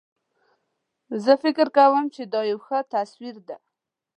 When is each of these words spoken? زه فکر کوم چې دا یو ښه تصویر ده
زه 1.23 1.33
فکر 1.43 1.67
کوم 1.77 2.05
چې 2.15 2.21
دا 2.33 2.41
یو 2.51 2.59
ښه 2.65 2.79
تصویر 2.93 3.35
ده 3.47 3.57